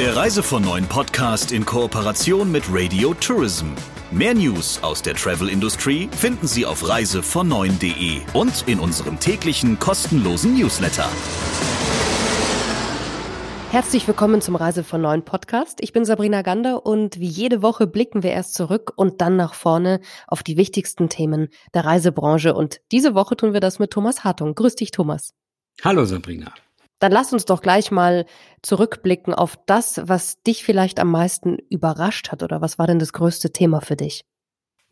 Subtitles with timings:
[0.00, 3.66] Der Reise von neuen Podcast in Kooperation mit Radio Tourism.
[4.10, 10.58] Mehr News aus der Travel Industry finden Sie auf reisevon9.de und in unserem täglichen kostenlosen
[10.58, 11.06] Newsletter.
[13.70, 15.82] Herzlich willkommen zum Reise von neuen Podcast.
[15.82, 19.52] Ich bin Sabrina Gander und wie jede Woche blicken wir erst zurück und dann nach
[19.52, 22.54] vorne auf die wichtigsten Themen der Reisebranche.
[22.54, 24.54] Und diese Woche tun wir das mit Thomas Hartung.
[24.54, 25.34] Grüß dich, Thomas.
[25.84, 26.54] Hallo, Sabrina.
[27.00, 28.26] Dann lass uns doch gleich mal
[28.62, 33.12] zurückblicken auf das, was dich vielleicht am meisten überrascht hat oder was war denn das
[33.12, 34.24] größte Thema für dich?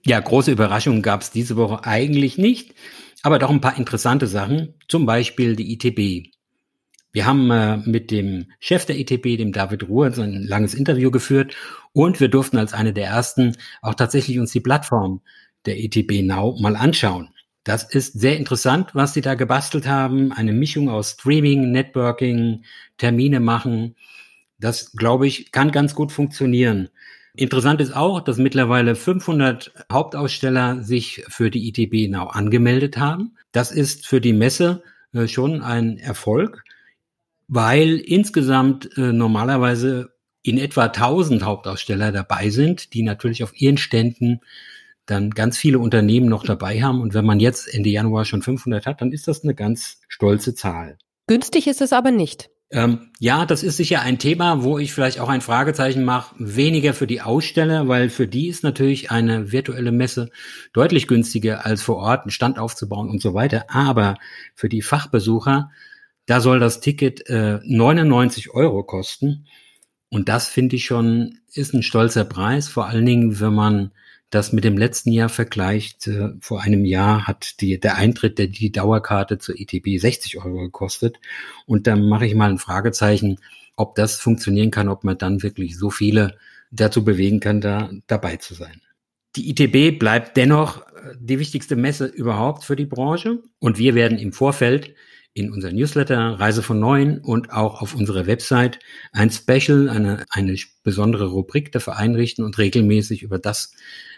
[0.04, 2.74] Ja, große Überraschungen gab es diese Woche eigentlich nicht,
[3.22, 6.32] aber doch ein paar interessante Sachen, zum Beispiel die ITB.
[7.12, 11.56] Wir haben äh, mit dem Chef der ETB, dem David Ruhr, ein langes Interview geführt
[11.92, 15.20] und wir durften als eine der ersten auch tatsächlich uns die Plattform
[15.66, 17.30] der ETB Now mal anschauen.
[17.68, 20.32] Das ist sehr interessant, was sie da gebastelt haben.
[20.32, 22.64] Eine Mischung aus Streaming, Networking,
[22.96, 23.94] Termine machen.
[24.58, 26.88] Das, glaube ich, kann ganz gut funktionieren.
[27.34, 33.36] Interessant ist auch, dass mittlerweile 500 Hauptaussteller sich für die ITB Now angemeldet haben.
[33.52, 34.82] Das ist für die Messe
[35.12, 36.64] äh, schon ein Erfolg
[37.48, 44.40] weil insgesamt äh, normalerweise in etwa 1000 Hauptaussteller dabei sind, die natürlich auf ihren Ständen
[45.10, 47.00] dann ganz viele Unternehmen noch dabei haben.
[47.00, 50.54] Und wenn man jetzt Ende Januar schon 500 hat, dann ist das eine ganz stolze
[50.54, 50.98] Zahl.
[51.26, 52.50] Günstig ist es aber nicht.
[52.70, 56.34] Ähm, ja, das ist sicher ein Thema, wo ich vielleicht auch ein Fragezeichen mache.
[56.38, 60.30] Weniger für die Aussteller, weil für die ist natürlich eine virtuelle Messe
[60.74, 63.66] deutlich günstiger als vor Ort einen Stand aufzubauen und so weiter.
[63.68, 64.16] Aber
[64.54, 65.70] für die Fachbesucher
[66.28, 69.46] da soll das Ticket äh, 99 Euro kosten.
[70.10, 73.92] Und das finde ich schon, ist ein stolzer Preis, vor allen Dingen, wenn man
[74.30, 76.06] das mit dem letzten Jahr vergleicht.
[76.06, 80.60] Äh, vor einem Jahr hat die, der Eintritt der die Dauerkarte zur ETB 60 Euro
[80.60, 81.18] gekostet.
[81.66, 83.38] Und dann mache ich mal ein Fragezeichen,
[83.76, 86.36] ob das funktionieren kann, ob man dann wirklich so viele
[86.70, 88.82] dazu bewegen kann, da dabei zu sein.
[89.36, 93.42] Die ITB bleibt dennoch äh, die wichtigste Messe überhaupt für die Branche.
[93.58, 94.94] Und wir werden im Vorfeld
[95.38, 98.78] in unser Newsletter Reise von Neuen und auch auf unserer Website
[99.12, 103.72] ein Special, eine, eine besondere Rubrik dafür einrichten und regelmäßig über das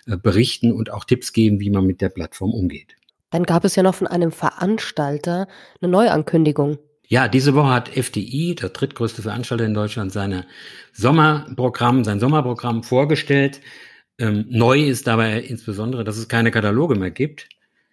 [0.06, 2.96] äh, berichten und auch Tipps geben, wie man mit der Plattform umgeht.
[3.30, 5.46] Dann gab es ja noch von einem Veranstalter
[5.80, 6.78] eine Neuankündigung.
[7.06, 10.46] Ja, diese Woche hat FDI, der drittgrößte Veranstalter in Deutschland, seine
[10.92, 13.60] Sommerprogramm, sein Sommerprogramm vorgestellt.
[14.18, 17.48] Ähm, neu ist dabei insbesondere, dass es keine Kataloge mehr gibt.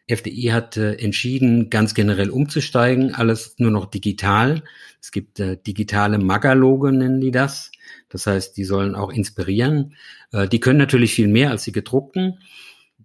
[0.08, 4.64] FDI hat äh, entschieden, ganz generell umzusteigen, alles nur noch digital.
[5.02, 7.72] Es gibt äh, digitale Magaloge, nennen die das.
[8.10, 9.96] Das heißt, die sollen auch inspirieren.
[10.32, 12.40] Äh, die können natürlich viel mehr als die gedruckten.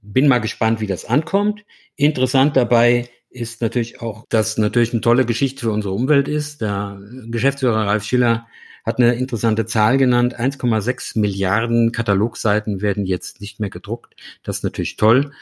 [0.00, 1.64] Bin mal gespannt, wie das ankommt.
[1.96, 6.60] Interessant dabei ist natürlich auch, dass natürlich eine tolle Geschichte für unsere Umwelt ist.
[6.60, 8.46] Der Geschäftsführer Ralf Schiller
[8.84, 10.38] hat eine interessante Zahl genannt.
[10.38, 14.14] 1,6 Milliarden Katalogseiten werden jetzt nicht mehr gedruckt.
[14.44, 15.32] Das ist natürlich toll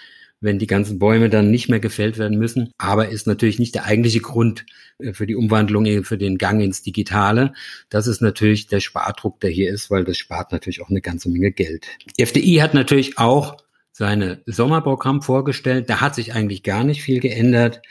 [0.41, 2.73] wenn die ganzen Bäume dann nicht mehr gefällt werden müssen.
[2.79, 4.65] Aber ist natürlich nicht der eigentliche Grund
[4.99, 7.53] äh, für die Umwandlung, für den Gang ins Digitale.
[7.89, 11.29] Das ist natürlich der Spardruck, der hier ist, weil das spart natürlich auch eine ganze
[11.29, 11.87] Menge Geld.
[12.19, 13.59] Die FDI hat natürlich auch
[13.93, 15.91] seine Sommerprogramm vorgestellt.
[15.91, 17.83] Da hat sich eigentlich gar nicht viel geändert.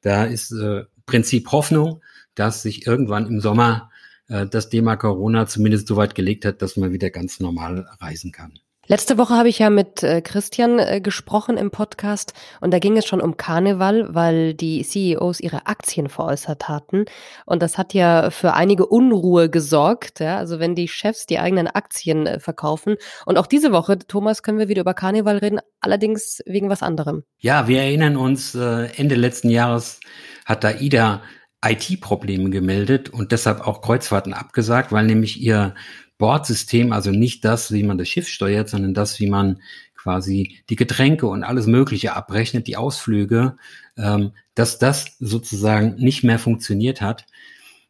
[0.00, 2.02] Da ist äh, Prinzip Hoffnung,
[2.34, 3.90] dass sich irgendwann im Sommer
[4.28, 8.32] äh, das Thema Corona zumindest so weit gelegt hat, dass man wieder ganz normal reisen
[8.32, 8.58] kann.
[8.88, 12.96] Letzte Woche habe ich ja mit äh, Christian äh, gesprochen im Podcast und da ging
[12.96, 17.04] es schon um Karneval, weil die CEOs ihre Aktien veräußert hatten.
[17.46, 21.66] Und das hat ja für einige Unruhe gesorgt, ja, also wenn die Chefs die eigenen
[21.66, 22.94] Aktien äh, verkaufen.
[23.24, 27.24] Und auch diese Woche, Thomas, können wir wieder über Karneval reden, allerdings wegen was anderem.
[27.38, 29.98] Ja, wir erinnern uns, Ende letzten Jahres
[30.44, 31.22] hat da Ida
[31.64, 35.74] IT-Probleme gemeldet und deshalb auch Kreuzfahrten abgesagt, weil nämlich ihr
[36.18, 39.60] Bordsystem, also nicht das, wie man das Schiff steuert, sondern das, wie man
[39.94, 43.56] quasi die Getränke und alles Mögliche abrechnet, die Ausflüge,
[43.96, 47.26] ähm, dass das sozusagen nicht mehr funktioniert hat.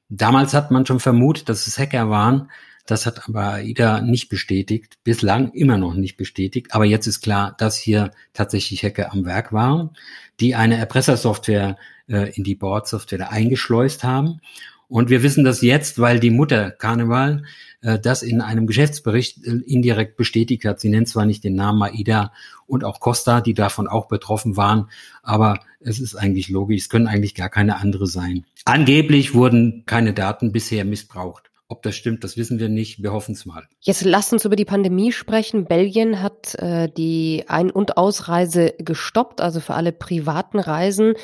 [0.09, 2.51] Damals hat man schon vermutet, dass es Hacker waren.
[2.87, 6.69] Das hat aber AIDA nicht bestätigt, bislang immer noch nicht bestätigt.
[6.71, 9.91] Aber jetzt ist klar, dass hier tatsächlich Hacker am Werk waren,
[10.39, 11.77] die eine Erpressersoftware
[12.09, 14.41] äh, in die Bordsoftware eingeschleust haben.
[14.89, 17.43] Und wir wissen das jetzt, weil die Mutter Karneval
[17.81, 20.81] äh, das in einem Geschäftsbericht äh, indirekt bestätigt hat.
[20.81, 22.33] Sie nennt zwar nicht den Namen Aida
[22.67, 24.89] und auch Costa, die davon auch betroffen waren,
[25.23, 28.45] aber es ist eigentlich logisch, es können eigentlich gar keine andere sein.
[28.65, 31.51] Angeblich wurden keine Daten bisher missbraucht.
[31.69, 33.03] Ob das stimmt, das wissen wir nicht.
[33.03, 33.65] Wir hoffen es mal.
[33.81, 35.65] Jetzt lasst uns über die Pandemie sprechen.
[35.65, 41.15] Belgien hat äh, die Ein- und Ausreise gestoppt, also für alle privaten Reisen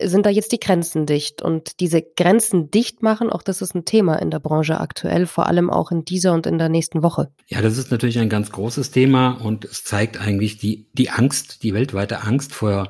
[0.00, 1.42] sind da jetzt die Grenzen dicht.
[1.42, 5.46] Und diese Grenzen dicht machen, auch das ist ein Thema in der Branche aktuell, vor
[5.46, 7.30] allem auch in dieser und in der nächsten Woche.
[7.46, 11.62] Ja, das ist natürlich ein ganz großes Thema und es zeigt eigentlich die, die Angst,
[11.62, 12.88] die weltweite Angst vor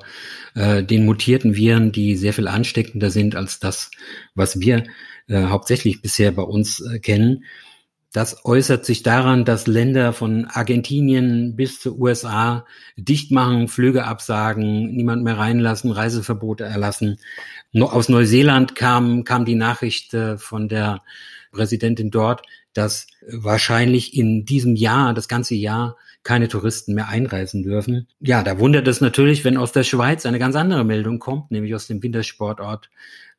[0.55, 3.91] äh, den mutierten Viren, die sehr viel ansteckender sind als das,
[4.35, 4.85] was wir
[5.29, 7.45] äh, hauptsächlich bisher bei uns äh, kennen.
[8.13, 12.65] Das äußert sich daran, dass Länder von Argentinien bis zu USA
[12.97, 17.19] dicht machen, Flüge absagen, niemand mehr reinlassen, Reiseverbote erlassen.
[17.75, 21.03] Aus Neuseeland kam, kam die Nachricht äh, von der
[21.51, 22.43] Präsidentin dort,
[22.73, 28.09] dass wahrscheinlich in diesem Jahr, das ganze Jahr, keine Touristen mehr einreisen dürfen.
[28.21, 31.75] Ja, da wundert es natürlich, wenn aus der Schweiz eine ganz andere Meldung kommt, nämlich
[31.75, 32.91] aus dem Wintersportort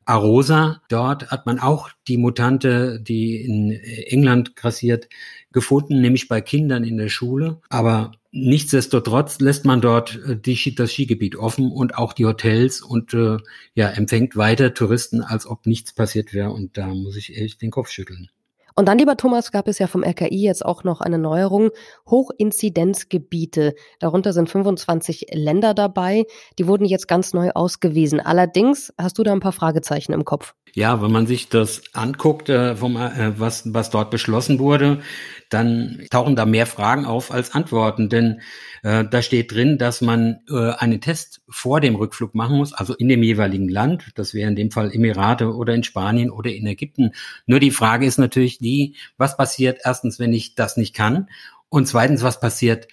[0.06, 0.80] Arosa.
[0.88, 5.08] Dort hat man auch die Mutante, die in England grassiert,
[5.52, 7.60] gefunden, nämlich bei Kindern in der Schule.
[7.68, 13.14] Aber nichtsdestotrotz lässt man dort äh, die, das Skigebiet offen und auch die Hotels und
[13.14, 13.38] äh,
[13.74, 16.50] ja, empfängt weiter Touristen, als ob nichts passiert wäre.
[16.50, 18.30] Und da muss ich echt den Kopf schütteln.
[18.78, 21.70] Und dann, lieber Thomas, gab es ja vom RKI jetzt auch noch eine Neuerung.
[22.10, 23.74] Hochinzidenzgebiete.
[24.00, 26.26] Darunter sind 25 Länder dabei.
[26.58, 28.20] Die wurden jetzt ganz neu ausgewiesen.
[28.20, 30.52] Allerdings hast du da ein paar Fragezeichen im Kopf.
[30.74, 35.00] Ja, wenn man sich das anguckt, äh, äh, was, was dort beschlossen wurde,
[35.48, 38.10] dann tauchen da mehr Fragen auf als Antworten.
[38.10, 38.42] Denn
[38.82, 42.94] äh, da steht drin, dass man äh, einen Test vor dem Rückflug machen muss, also
[42.94, 44.10] in dem jeweiligen Land.
[44.14, 47.12] Das wäre in dem Fall Emirate oder in Spanien oder in Ägypten.
[47.46, 51.28] Nur die Frage ist natürlich die, was passiert erstens, wenn ich das nicht kann?
[51.68, 52.88] Und zweitens, was passiert,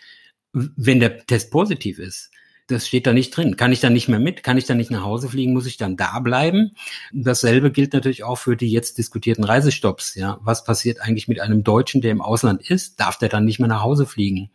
[0.54, 2.32] wenn der Test positiv ist?
[2.68, 3.58] Das steht da nicht drin.
[3.58, 4.42] Kann ich dann nicht mehr mit?
[4.42, 5.54] Kann ich dann nicht nach Hause fliegen?
[5.54, 6.72] Muss ich dann da bleiben?
[7.12, 10.16] Dasselbe gilt natürlich auch für die jetzt diskutierten Reisestopps.
[10.16, 13.00] Ja, was passiert eigentlich mit einem Deutschen, der im Ausland ist?
[13.02, 14.50] Darf der dann nicht mehr nach Hause fliegen?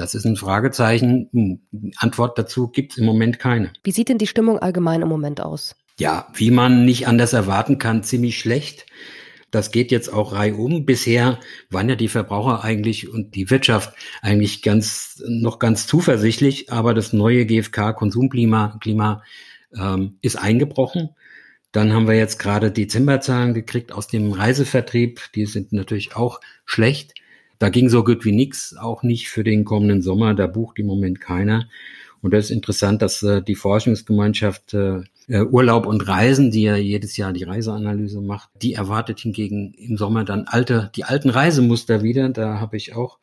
[0.00, 1.28] Das ist ein Fragezeichen.
[1.34, 3.70] Hm, Antwort dazu gibt es im Moment keine.
[3.84, 5.76] Wie sieht denn die Stimmung allgemein im Moment aus?
[5.98, 8.86] Ja, wie man nicht anders erwarten kann, ziemlich schlecht.
[9.50, 10.86] Das geht jetzt auch reihum.
[10.86, 11.38] Bisher
[11.68, 13.92] waren ja die Verbraucher eigentlich und die Wirtschaft
[14.22, 19.22] eigentlich ganz, noch ganz zuversichtlich, aber das neue GfK-Konsumklima Klima,
[19.76, 21.10] ähm, ist eingebrochen.
[21.72, 25.20] Dann haben wir jetzt gerade Dezemberzahlen gekriegt aus dem Reisevertrieb.
[25.34, 27.12] Die sind natürlich auch schlecht.
[27.60, 30.34] Da ging so gut wie nichts, auch nicht für den kommenden Sommer.
[30.34, 31.68] Da bucht im Moment keiner.
[32.22, 36.76] Und das ist interessant, dass äh, die Forschungsgemeinschaft äh, äh, Urlaub und Reisen, die ja
[36.76, 42.02] jedes Jahr die Reiseanalyse macht, die erwartet hingegen im Sommer dann alte, die alten Reisemuster
[42.02, 42.30] wieder.
[42.30, 43.18] Da habe ich auch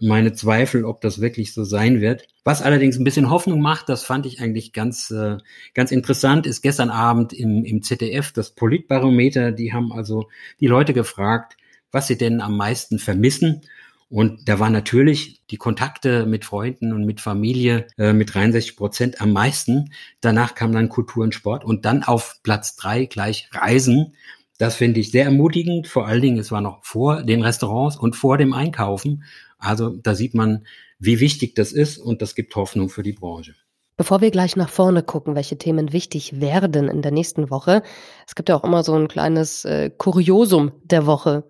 [0.00, 2.28] meine Zweifel, ob das wirklich so sein wird.
[2.44, 5.38] Was allerdings ein bisschen Hoffnung macht, das fand ich eigentlich ganz, äh,
[5.74, 9.50] ganz interessant, ist gestern Abend im, im ZDF das Politbarometer.
[9.50, 10.28] Die haben also
[10.60, 11.56] die Leute gefragt,
[11.92, 13.62] was sie denn am meisten vermissen.
[14.08, 19.20] Und da war natürlich die Kontakte mit Freunden und mit Familie äh, mit 63 Prozent
[19.22, 19.92] am meisten.
[20.20, 24.14] Danach kam dann Kultur und Sport und dann auf Platz drei gleich Reisen.
[24.58, 25.88] Das finde ich sehr ermutigend.
[25.88, 29.24] Vor allen Dingen, es war noch vor den Restaurants und vor dem Einkaufen.
[29.58, 30.66] Also da sieht man,
[30.98, 33.54] wie wichtig das ist und das gibt Hoffnung für die Branche.
[34.02, 37.84] Bevor wir gleich nach vorne gucken, welche Themen wichtig werden in der nächsten Woche,
[38.26, 41.44] es gibt ja auch immer so ein kleines äh, Kuriosum der Woche.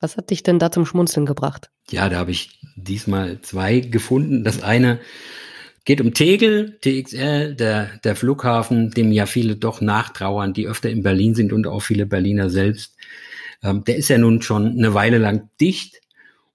[0.00, 1.68] Was hat dich denn da zum Schmunzeln gebracht?
[1.90, 4.42] Ja, da habe ich diesmal zwei gefunden.
[4.42, 5.00] Das eine
[5.84, 11.02] geht um Tegel, TXL, der, der Flughafen, dem ja viele doch nachtrauern, die öfter in
[11.02, 12.96] Berlin sind und auch viele Berliner selbst.
[13.62, 16.00] Ähm, der ist ja nun schon eine Weile lang dicht.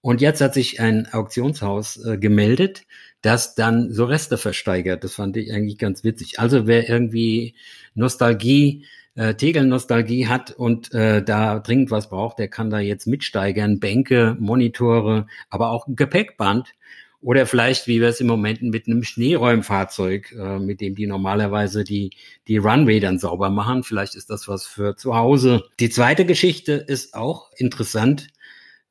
[0.02, 2.88] Und jetzt hat sich ein Auktionshaus äh, gemeldet,
[3.24, 5.04] das dann so Reste versteigert.
[5.04, 6.40] Das fand ich eigentlich ganz witzig.
[6.40, 7.56] Also wer irgendwie
[7.96, 13.80] Nostalgie äh, Tegel-Nostalgie hat und äh, da dringend was braucht, der kann da jetzt mitsteigern.
[13.80, 16.74] Bänke, Monitore, aber auch ein Gepäckband.
[17.22, 21.86] Oder vielleicht, wie wir es im Moment mit einem Schneeräumfahrzeug, äh, mit dem die normalerweise
[21.86, 22.12] die,
[22.50, 23.84] die Runway dann sauber machen.
[23.84, 25.64] Vielleicht ist das was für zu Hause.
[25.80, 28.28] Die zweite Geschichte ist auch interessant.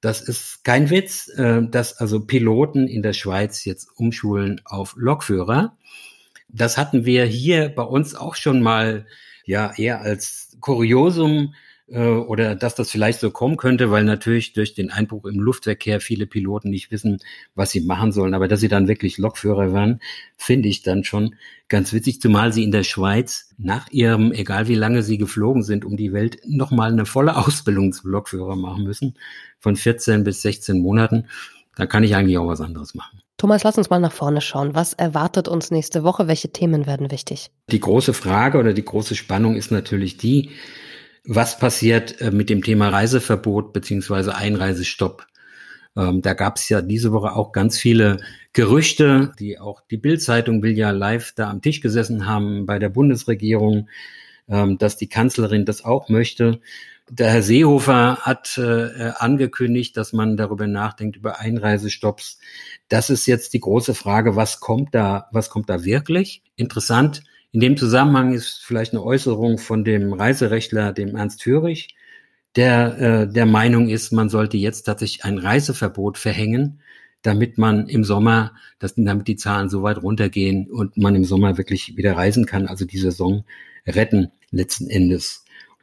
[0.03, 5.79] Das ist kein Witz, äh, dass also Piloten in der Schweiz jetzt umschulen auf Lokführer.
[6.49, 9.07] Das hatten wir hier bei uns auch schon mal
[9.47, 11.55] ja eher als Kuriosum
[11.89, 16.27] oder dass das vielleicht so kommen könnte, weil natürlich durch den Einbruch im Luftverkehr viele
[16.27, 17.19] Piloten nicht wissen,
[17.55, 18.35] was sie machen sollen.
[18.35, 20.01] Aber dass sie dann wirklich Lokführer werden,
[20.37, 21.35] finde ich dann schon
[21.69, 25.85] ganz witzig, zumal sie in der Schweiz nach ihrem, egal wie lange sie geflogen sind,
[25.85, 29.19] um die Welt nochmal eine volle Ausbildung zum Lokführer machen müssen,
[29.59, 31.27] von 14 bis 16 Monaten.
[31.77, 33.21] Da kann ich eigentlich auch was anderes machen.
[33.39, 34.75] Thomas, lass uns mal nach vorne schauen.
[34.75, 36.29] Was erwartet uns nächste Woche?
[36.29, 37.51] Welche Themen werden wichtig?
[37.71, 40.51] Die große Frage oder die große Spannung ist natürlich die,
[41.25, 45.27] was passiert äh, mit dem Thema Reiseverbot beziehungsweise Einreisestopp.
[45.97, 48.19] Ähm, da gab es ja diese Woche auch ganz viele
[48.53, 52.89] Gerüchte, die auch die Bildzeitung will ja live da am Tisch gesessen haben bei der
[52.89, 53.89] Bundesregierung,
[54.49, 56.61] ähm, dass die Kanzlerin das auch möchte.
[57.11, 62.39] Der Herr Seehofer hat äh, angekündigt, dass man darüber nachdenkt über Einreisestopps.
[62.89, 66.43] Das ist jetzt die große Frage, was kommt da, was kommt da wirklich?
[66.57, 67.23] Interessant.
[67.53, 71.95] In dem Zusammenhang ist vielleicht eine Äußerung von dem Reiserechtler, dem Ernst Führig,
[72.57, 76.81] der äh, der Meinung ist, man sollte jetzt tatsächlich ein Reiseverbot verhängen,
[77.23, 81.59] damit man im Sommer, dass, damit die Zahlen so weit runtergehen und man im Sommer
[81.59, 83.45] wirklich wieder reisen kann, also die Saison
[83.87, 85.42] retten letzten Endes.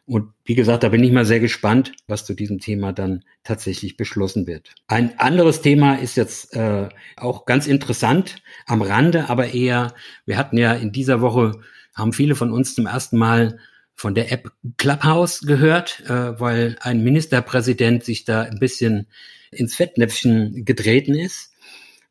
[0.10, 3.96] Und wie gesagt, da bin ich mal sehr gespannt, was zu diesem Thema dann tatsächlich
[3.96, 4.74] beschlossen wird.
[4.88, 9.94] Ein anderes Thema ist jetzt äh, auch ganz interessant am Rande, aber eher,
[10.26, 11.62] wir hatten ja in dieser Woche,
[11.94, 13.60] haben viele von uns zum ersten Mal
[13.94, 19.06] von der App Clubhouse gehört, äh, weil ein Ministerpräsident sich da ein bisschen
[19.52, 21.54] ins Fettnäpfchen getreten ist.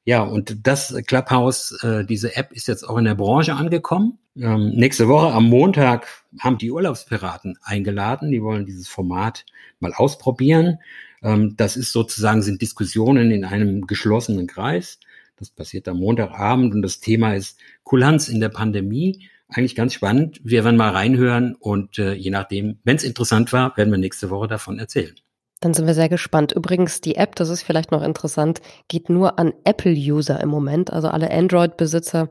[0.08, 4.18] Ja, und das Clubhouse, äh, diese App ist jetzt auch in der Branche angekommen.
[4.38, 6.06] Ähm, nächste Woche am Montag
[6.40, 8.30] haben die Urlaubspiraten eingeladen.
[8.30, 9.44] Die wollen dieses Format
[9.80, 10.78] mal ausprobieren.
[11.22, 14.98] Ähm, das ist sozusagen, sind Diskussionen in einem geschlossenen Kreis.
[15.36, 20.40] Das passiert am Montagabend und das Thema ist Kulanz in der Pandemie eigentlich ganz spannend.
[20.42, 24.30] Wir werden mal reinhören und äh, je nachdem, wenn es interessant war, werden wir nächste
[24.30, 25.16] Woche davon erzählen.
[25.60, 26.52] Dann sind wir sehr gespannt.
[26.52, 30.92] Übrigens, die App, das ist vielleicht noch interessant, geht nur an Apple-User im Moment.
[30.92, 32.28] Also alle Android-Besitzer,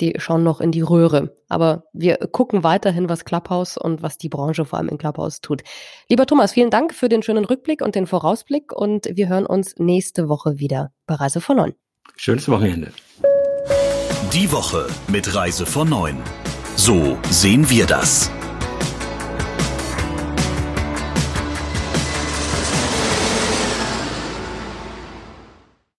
[0.00, 1.36] die schauen noch in die Röhre.
[1.48, 5.62] Aber wir gucken weiterhin, was Clubhouse und was die Branche vor allem in Clubhouse tut.
[6.08, 9.76] Lieber Thomas, vielen Dank für den schönen Rückblick und den Vorausblick und wir hören uns
[9.78, 11.74] nächste Woche wieder bei Reise von Neun.
[12.16, 12.92] Schönes Wochenende.
[14.32, 16.16] Die Woche mit Reise von Neun.
[16.76, 18.30] So sehen wir das.